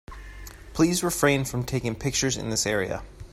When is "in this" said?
2.35-2.65